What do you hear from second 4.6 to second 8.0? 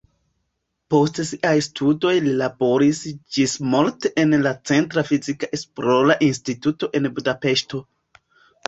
centra fizika esplora instituto en Budapeŝto.